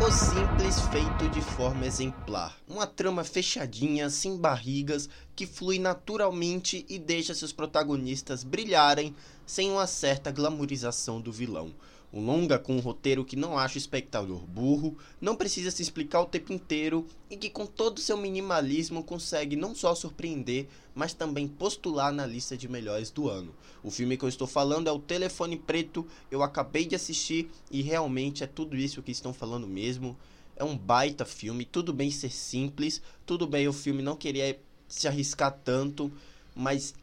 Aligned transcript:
O 0.00 0.10
simples 0.10 0.80
feito 0.92 1.30
de 1.30 1.40
forma 1.40 1.86
exemplar. 1.86 2.54
Uma 2.68 2.86
trama 2.86 3.24
fechadinha, 3.24 4.10
sem 4.10 4.36
barrigas, 4.36 5.08
que 5.34 5.46
flui 5.46 5.78
naturalmente 5.78 6.84
e 6.88 6.98
deixa 6.98 7.34
seus 7.34 7.52
protagonistas 7.52 8.44
brilharem 8.44 9.14
sem 9.46 9.70
uma 9.70 9.86
certa 9.86 10.30
glamorização 10.30 11.20
do 11.20 11.32
vilão. 11.32 11.74
Um 12.16 12.24
longa 12.24 12.60
com 12.60 12.76
um 12.76 12.80
roteiro 12.80 13.24
que 13.24 13.34
não 13.34 13.58
acha 13.58 13.74
o 13.74 13.78
espectador 13.78 14.46
burro, 14.46 14.96
não 15.20 15.34
precisa 15.34 15.72
se 15.72 15.82
explicar 15.82 16.20
o 16.20 16.26
tempo 16.26 16.52
inteiro 16.52 17.04
e 17.28 17.36
que 17.36 17.50
com 17.50 17.66
todo 17.66 18.00
seu 18.00 18.16
minimalismo 18.16 19.02
consegue 19.02 19.56
não 19.56 19.74
só 19.74 19.96
surpreender, 19.96 20.68
mas 20.94 21.12
também 21.12 21.48
postular 21.48 22.12
na 22.12 22.24
lista 22.24 22.56
de 22.56 22.68
melhores 22.68 23.10
do 23.10 23.28
ano. 23.28 23.52
O 23.82 23.90
filme 23.90 24.16
que 24.16 24.24
eu 24.24 24.28
estou 24.28 24.46
falando 24.46 24.86
é 24.86 24.92
o 24.92 25.00
Telefone 25.00 25.56
Preto, 25.56 26.06
eu 26.30 26.40
acabei 26.44 26.86
de 26.86 26.94
assistir 26.94 27.50
e 27.68 27.82
realmente 27.82 28.44
é 28.44 28.46
tudo 28.46 28.76
isso 28.76 29.02
que 29.02 29.10
estão 29.10 29.34
falando 29.34 29.66
mesmo. 29.66 30.16
É 30.54 30.62
um 30.62 30.78
baita 30.78 31.24
filme, 31.24 31.64
tudo 31.64 31.92
bem 31.92 32.12
ser 32.12 32.30
simples, 32.30 33.02
tudo 33.26 33.44
bem 33.44 33.66
o 33.66 33.72
filme 33.72 34.02
não 34.02 34.14
querer 34.14 34.60
se 34.86 35.08
arriscar 35.08 35.50
tanto, 35.64 36.12
mas 36.54 36.94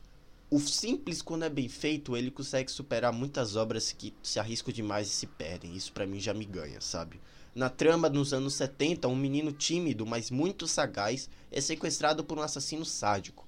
o 0.51 0.59
simples, 0.59 1.21
quando 1.21 1.45
é 1.45 1.49
bem 1.49 1.69
feito, 1.69 2.17
ele 2.17 2.29
consegue 2.29 2.69
superar 2.69 3.13
muitas 3.13 3.55
obras 3.55 3.93
que 3.93 4.13
se 4.21 4.37
arriscam 4.37 4.73
demais 4.73 5.07
e 5.07 5.11
se 5.11 5.25
perdem. 5.25 5.73
Isso 5.73 5.93
para 5.93 6.05
mim 6.05 6.19
já 6.19 6.33
me 6.33 6.43
ganha, 6.43 6.81
sabe? 6.81 7.21
Na 7.55 7.69
trama, 7.69 8.09
nos 8.09 8.33
anos 8.33 8.55
70, 8.55 9.07
um 9.07 9.15
menino 9.15 9.53
tímido, 9.53 10.05
mas 10.05 10.29
muito 10.29 10.67
sagaz, 10.67 11.29
é 11.49 11.61
sequestrado 11.61 12.21
por 12.21 12.37
um 12.37 12.41
assassino 12.41 12.83
sádico. 12.83 13.47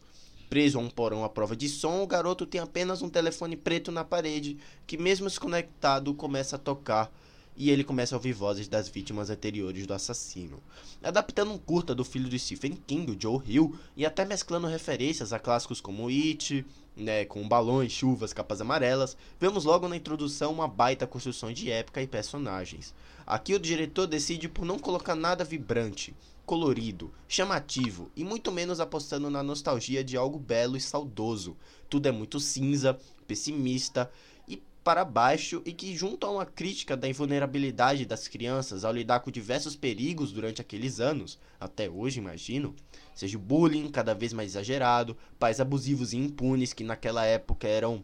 Preso 0.49 0.79
a 0.79 0.81
um 0.81 0.89
porão 0.89 1.25
à 1.25 1.29
prova 1.29 1.57
de 1.57 1.67
som, 1.67 2.01
o 2.01 2.07
garoto 2.07 2.45
tem 2.45 2.61
apenas 2.61 3.01
um 3.01 3.09
telefone 3.09 3.57
preto 3.57 3.91
na 3.91 4.05
parede, 4.05 4.57
que 4.87 4.97
mesmo 4.97 5.27
desconectado 5.27 6.13
começa 6.13 6.55
a 6.55 6.59
tocar 6.59 7.11
e 7.55 7.69
ele 7.69 7.83
começa 7.83 8.15
a 8.15 8.17
ouvir 8.17 8.33
vozes 8.33 8.67
das 8.67 8.87
vítimas 8.87 9.29
anteriores 9.29 9.85
do 9.85 9.93
assassino. 9.93 10.61
Adaptando 11.01 11.51
um 11.51 11.57
curta 11.57 11.93
do 11.93 12.03
filho 12.03 12.29
de 12.29 12.39
Stephen 12.39 12.77
King, 12.87 13.17
Joe 13.19 13.41
Hill, 13.45 13.75
e 13.95 14.05
até 14.05 14.25
mesclando 14.25 14.67
referências 14.67 15.33
a 15.33 15.39
clássicos 15.39 15.81
como 15.81 16.07
It, 16.07 16.65
né, 16.95 17.25
com 17.25 17.47
balões, 17.47 17.91
chuvas, 17.91 18.33
capas 18.33 18.61
amarelas, 18.61 19.17
vemos 19.39 19.65
logo 19.65 19.87
na 19.87 19.97
introdução 19.97 20.51
uma 20.51 20.67
baita 20.67 21.07
construção 21.07 21.51
de 21.51 21.71
época 21.71 22.01
e 22.01 22.07
personagens. 22.07 22.93
Aqui 23.25 23.53
o 23.53 23.59
diretor 23.59 24.07
decide 24.07 24.47
por 24.49 24.65
não 24.65 24.77
colocar 24.77 25.15
nada 25.15 25.43
vibrante, 25.43 26.13
colorido, 26.45 27.11
chamativo 27.27 28.11
e 28.15 28.23
muito 28.23 28.51
menos 28.51 28.79
apostando 28.79 29.29
na 29.29 29.41
nostalgia 29.41 30.03
de 30.03 30.17
algo 30.17 30.37
belo 30.37 30.75
e 30.75 30.81
saudoso. 30.81 31.55
Tudo 31.89 32.07
é 32.07 32.11
muito 32.11 32.39
cinza, 32.39 32.99
pessimista 33.25 34.11
e 34.47 34.61
para 34.83 35.05
baixo 35.05 35.61
e 35.65 35.71
que 35.71 35.95
junto 35.95 36.25
a 36.27 36.31
uma 36.31 36.45
crítica 36.45 36.97
da 36.97 37.07
invulnerabilidade 37.07 38.05
das 38.05 38.27
crianças 38.27 38.83
ao 38.83 38.91
lidar 38.91 39.21
com 39.21 39.31
diversos 39.31 39.75
perigos 39.75 40.31
durante 40.31 40.59
aqueles 40.59 40.99
anos, 40.99 41.39
até 41.59 41.89
hoje 41.89 42.19
imagino, 42.19 42.75
seja 43.15 43.37
o 43.37 43.41
bullying 43.41 43.89
cada 43.89 44.13
vez 44.13 44.33
mais 44.33 44.51
exagerado, 44.51 45.17
pais 45.39 45.61
abusivos 45.61 46.11
e 46.11 46.17
impunes 46.17 46.73
que 46.73 46.83
naquela 46.83 47.25
época 47.25 47.67
eram 47.67 48.03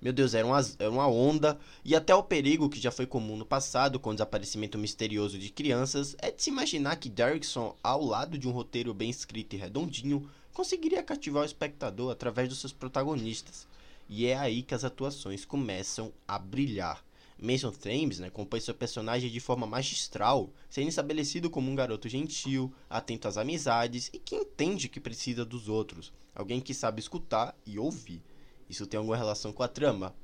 meu 0.00 0.12
Deus, 0.12 0.34
era 0.34 0.44
uma, 0.44 0.58
era 0.80 0.90
uma 0.90 1.06
onda, 1.06 1.56
e 1.84 1.94
até 1.94 2.12
o 2.12 2.24
perigo 2.24 2.68
que 2.68 2.80
já 2.80 2.90
foi 2.90 3.06
comum 3.06 3.36
no 3.36 3.46
passado, 3.46 4.00
com 4.00 4.10
o 4.10 4.12
desaparecimento 4.12 4.76
misterioso 4.76 5.38
de 5.38 5.48
crianças, 5.48 6.16
é 6.18 6.32
de 6.32 6.42
se 6.42 6.50
imaginar 6.50 6.96
que 6.96 7.08
Derrickson, 7.08 7.76
ao 7.80 8.04
lado 8.04 8.36
de 8.36 8.48
um 8.48 8.50
roteiro 8.50 8.92
bem 8.92 9.08
escrito 9.08 9.54
e 9.54 9.58
redondinho, 9.60 10.28
conseguiria 10.52 11.04
cativar 11.04 11.44
o 11.44 11.46
espectador 11.46 12.10
através 12.10 12.48
dos 12.48 12.58
seus 12.58 12.72
protagonistas. 12.72 13.64
E 14.14 14.26
é 14.26 14.36
aí 14.36 14.62
que 14.62 14.74
as 14.74 14.84
atuações 14.84 15.46
começam 15.46 16.12
a 16.28 16.38
brilhar. 16.38 17.02
Mason 17.40 17.72
Thames 17.72 18.18
né, 18.18 18.28
compõe 18.28 18.60
seu 18.60 18.74
personagem 18.74 19.30
de 19.30 19.40
forma 19.40 19.66
magistral, 19.66 20.52
sendo 20.68 20.90
estabelecido 20.90 21.48
como 21.48 21.70
um 21.70 21.74
garoto 21.74 22.10
gentil, 22.10 22.70
atento 22.90 23.26
às 23.26 23.38
amizades 23.38 24.10
e 24.12 24.18
que 24.18 24.36
entende 24.36 24.90
que 24.90 25.00
precisa 25.00 25.46
dos 25.46 25.66
outros. 25.66 26.12
Alguém 26.34 26.60
que 26.60 26.74
sabe 26.74 27.00
escutar 27.00 27.56
e 27.64 27.78
ouvir. 27.78 28.20
Isso 28.68 28.86
tem 28.86 28.98
alguma 28.98 29.16
relação 29.16 29.50
com 29.50 29.62
a 29.62 29.68
trama? 29.68 30.14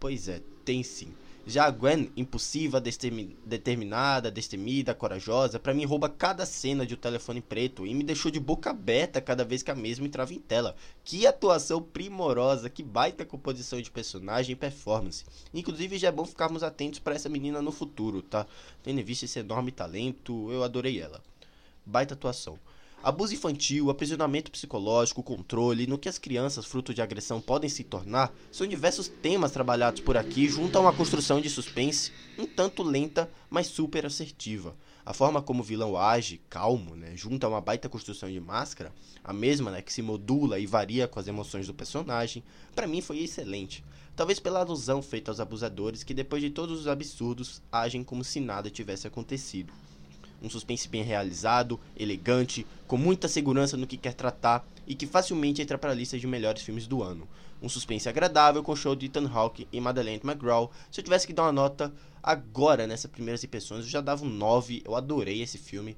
Pois 0.00 0.26
é, 0.26 0.40
tem 0.64 0.82
sim. 0.82 1.12
Já 1.48 1.70
Gwen, 1.70 2.12
impulsiva, 2.14 2.78
determinada, 2.78 4.30
destemida, 4.30 4.94
corajosa, 4.94 5.58
para 5.58 5.72
mim 5.72 5.86
rouba 5.86 6.06
cada 6.06 6.44
cena 6.44 6.84
de 6.84 6.92
O 6.92 6.96
Telefone 6.98 7.40
Preto 7.40 7.86
e 7.86 7.94
me 7.94 8.04
deixou 8.04 8.30
de 8.30 8.38
boca 8.38 8.68
aberta 8.68 9.18
cada 9.18 9.46
vez 9.46 9.62
que 9.62 9.70
a 9.70 9.74
mesma 9.74 10.04
entrava 10.04 10.34
em 10.34 10.38
tela. 10.38 10.76
Que 11.02 11.26
atuação 11.26 11.82
primorosa, 11.82 12.68
que 12.68 12.82
baita 12.82 13.24
composição 13.24 13.80
de 13.80 13.90
personagem 13.90 14.52
e 14.52 14.56
performance. 14.56 15.24
Inclusive 15.54 15.96
já 15.96 16.08
é 16.08 16.12
bom 16.12 16.26
ficarmos 16.26 16.62
atentos 16.62 16.98
para 16.98 17.14
essa 17.14 17.30
menina 17.30 17.62
no 17.62 17.72
futuro, 17.72 18.20
tá? 18.20 18.46
Tendo 18.82 19.02
visto 19.02 19.22
esse 19.22 19.38
enorme 19.38 19.72
talento, 19.72 20.52
eu 20.52 20.62
adorei 20.62 21.00
ela. 21.00 21.22
Baita 21.86 22.12
atuação. 22.12 22.58
Abuso 23.00 23.32
infantil, 23.32 23.90
aprisionamento 23.90 24.50
psicológico, 24.50 25.22
controle, 25.22 25.86
no 25.86 25.96
que 25.96 26.08
as 26.08 26.18
crianças 26.18 26.66
fruto 26.66 26.92
de 26.92 27.00
agressão 27.00 27.40
podem 27.40 27.70
se 27.70 27.84
tornar, 27.84 28.34
são 28.50 28.66
diversos 28.66 29.06
temas 29.06 29.52
trabalhados 29.52 30.00
por 30.00 30.16
aqui 30.16 30.48
junto 30.48 30.76
a 30.76 30.80
uma 30.80 30.92
construção 30.92 31.40
de 31.40 31.48
suspense 31.48 32.10
um 32.36 32.44
tanto 32.44 32.82
lenta, 32.82 33.30
mas 33.48 33.68
super 33.68 34.04
assertiva. 34.04 34.74
A 35.06 35.14
forma 35.14 35.40
como 35.40 35.60
o 35.60 35.64
vilão 35.64 35.96
age, 35.96 36.40
calmo, 36.50 36.96
né, 36.96 37.12
junto 37.16 37.44
a 37.44 37.48
uma 37.48 37.60
baita 37.60 37.88
construção 37.88 38.28
de 38.28 38.40
máscara, 38.40 38.92
a 39.22 39.32
mesma 39.32 39.70
né, 39.70 39.80
que 39.80 39.92
se 39.92 40.02
modula 40.02 40.58
e 40.58 40.66
varia 40.66 41.06
com 41.06 41.20
as 41.20 41.28
emoções 41.28 41.68
do 41.68 41.74
personagem, 41.74 42.42
para 42.74 42.88
mim 42.88 43.00
foi 43.00 43.20
excelente. 43.20 43.84
Talvez 44.16 44.40
pela 44.40 44.58
alusão 44.58 45.00
feita 45.00 45.30
aos 45.30 45.38
abusadores 45.38 46.02
que 46.02 46.12
depois 46.12 46.42
de 46.42 46.50
todos 46.50 46.80
os 46.80 46.88
absurdos 46.88 47.62
agem 47.70 48.02
como 48.02 48.24
se 48.24 48.40
nada 48.40 48.68
tivesse 48.68 49.06
acontecido 49.06 49.72
um 50.42 50.48
suspense 50.48 50.88
bem 50.88 51.02
realizado, 51.02 51.80
elegante, 51.96 52.66
com 52.86 52.96
muita 52.96 53.28
segurança 53.28 53.76
no 53.76 53.86
que 53.86 53.96
quer 53.96 54.14
tratar 54.14 54.66
e 54.86 54.94
que 54.94 55.06
facilmente 55.06 55.60
entra 55.60 55.78
para 55.78 55.90
a 55.90 55.94
lista 55.94 56.18
de 56.18 56.26
melhores 56.26 56.62
filmes 56.62 56.86
do 56.86 57.02
ano. 57.02 57.28
Um 57.60 57.68
suspense 57.68 58.08
agradável 58.08 58.62
com 58.62 58.72
o 58.72 58.76
show 58.76 58.94
de 58.94 59.06
Ethan 59.06 59.28
Hawke 59.28 59.66
e 59.72 59.80
Madeleine 59.80 60.20
McGraw. 60.22 60.70
Se 60.90 61.00
eu 61.00 61.04
tivesse 61.04 61.26
que 61.26 61.32
dar 61.32 61.42
uma 61.42 61.52
nota 61.52 61.92
agora 62.22 62.86
nessas 62.86 63.10
primeiras 63.10 63.42
impressões, 63.42 63.84
eu 63.84 63.90
já 63.90 64.00
dava 64.00 64.24
um 64.24 64.28
9. 64.28 64.82
Eu 64.84 64.94
adorei 64.94 65.42
esse 65.42 65.58
filme. 65.58 65.96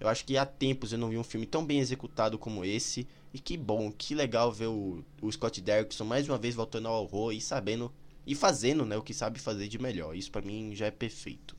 Eu 0.00 0.08
acho 0.08 0.24
que 0.24 0.36
há 0.36 0.44
tempos 0.44 0.92
eu 0.92 0.98
não 0.98 1.08
vi 1.08 1.16
um 1.16 1.22
filme 1.24 1.46
tão 1.46 1.64
bem 1.64 1.78
executado 1.78 2.36
como 2.38 2.64
esse. 2.64 3.06
E 3.32 3.38
que 3.38 3.56
bom, 3.56 3.92
que 3.92 4.14
legal 4.14 4.50
ver 4.50 4.66
o, 4.66 5.04
o 5.22 5.30
Scott 5.30 5.60
Derrickson 5.60 6.04
mais 6.04 6.28
uma 6.28 6.38
vez 6.38 6.54
voltando 6.54 6.88
ao 6.88 7.02
horror 7.02 7.32
e 7.32 7.40
sabendo 7.40 7.92
e 8.26 8.34
fazendo 8.34 8.84
né, 8.84 8.96
o 8.96 9.02
que 9.02 9.14
sabe 9.14 9.38
fazer 9.38 9.68
de 9.68 9.78
melhor. 9.78 10.16
Isso 10.16 10.30
para 10.30 10.42
mim 10.42 10.74
já 10.74 10.86
é 10.86 10.90
perfeito. 10.90 11.55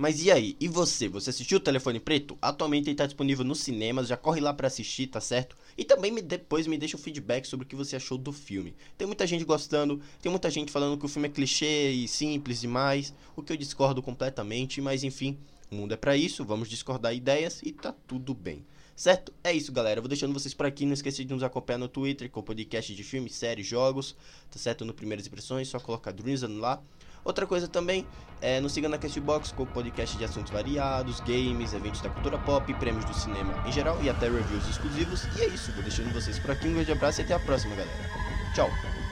Mas 0.00 0.24
e 0.24 0.30
aí? 0.30 0.56
E 0.58 0.66
você? 0.66 1.08
Você 1.08 1.28
assistiu 1.28 1.58
o 1.58 1.60
Telefone 1.60 2.00
Preto? 2.00 2.38
Atualmente 2.40 2.84
ele 2.84 2.92
está 2.92 3.04
disponível 3.04 3.44
nos 3.44 3.60
cinemas, 3.60 4.08
já 4.08 4.16
corre 4.16 4.40
lá 4.40 4.54
para 4.54 4.66
assistir, 4.66 5.08
tá 5.08 5.20
certo? 5.20 5.54
E 5.76 5.84
também 5.84 6.10
me, 6.10 6.22
depois 6.22 6.66
me 6.66 6.78
deixa 6.78 6.96
o 6.96 6.98
um 6.98 7.02
feedback 7.02 7.44
sobre 7.44 7.66
o 7.66 7.68
que 7.68 7.76
você 7.76 7.96
achou 7.96 8.16
do 8.16 8.32
filme. 8.32 8.74
Tem 8.96 9.06
muita 9.06 9.26
gente 9.26 9.44
gostando, 9.44 10.00
tem 10.22 10.30
muita 10.30 10.48
gente 10.48 10.72
falando 10.72 10.96
que 10.96 11.04
o 11.04 11.08
filme 11.08 11.28
é 11.28 11.30
clichê 11.30 11.90
e 11.90 12.08
simples 12.08 12.62
demais, 12.62 13.12
o 13.36 13.42
que 13.42 13.52
eu 13.52 13.58
discordo 13.58 14.00
completamente, 14.00 14.80
mas 14.80 15.04
enfim, 15.04 15.36
o 15.70 15.74
mundo 15.74 15.92
é 15.92 15.96
para 15.96 16.16
isso, 16.16 16.44
vamos 16.44 16.68
discordar 16.68 17.14
ideias 17.14 17.60
e 17.62 17.72
tá 17.72 17.94
tudo 18.06 18.34
bem. 18.34 18.64
Certo? 18.96 19.32
É 19.42 19.50
isso, 19.50 19.72
galera. 19.72 19.98
Vou 20.00 20.08
deixando 20.08 20.34
vocês 20.34 20.52
por 20.52 20.66
aqui. 20.66 20.84
Não 20.84 20.92
esqueça 20.92 21.24
de 21.24 21.32
nos 21.32 21.42
acompanhar 21.42 21.78
no 21.78 21.88
Twitter 21.88 22.28
com 22.28 22.42
podcast 22.42 22.94
de 22.94 23.02
filmes, 23.02 23.34
séries, 23.34 23.66
jogos. 23.66 24.14
Tá 24.50 24.58
certo? 24.58 24.84
No 24.84 24.92
Primeiras 24.92 25.26
Impressões, 25.26 25.68
só 25.68 25.80
colocar 25.80 26.12
Dreamzone 26.12 26.58
lá. 26.58 26.82
Outra 27.24 27.46
coisa 27.46 27.68
também, 27.68 28.06
é, 28.40 28.60
nos 28.60 28.72
siga 28.72 28.88
na 28.88 28.98
Castbox 28.98 29.52
com 29.52 29.66
podcast 29.66 30.16
de 30.16 30.24
assuntos 30.24 30.50
variados, 30.52 31.20
games, 31.20 31.72
eventos 31.72 32.00
da 32.00 32.08
cultura 32.10 32.38
pop, 32.38 32.72
prêmios 32.74 33.04
do 33.04 33.14
cinema 33.14 33.62
em 33.66 33.72
geral 33.72 34.02
e 34.02 34.08
até 34.08 34.28
reviews 34.28 34.68
exclusivos. 34.68 35.24
E 35.38 35.42
é 35.42 35.46
isso, 35.48 35.72
vou 35.72 35.82
deixando 35.82 36.12
vocês 36.12 36.38
por 36.38 36.50
aqui. 36.50 36.68
Um 36.68 36.74
grande 36.74 36.92
abraço 36.92 37.20
e 37.20 37.24
até 37.24 37.34
a 37.34 37.38
próxima, 37.38 37.74
galera. 37.74 38.10
Tchau! 38.54 39.09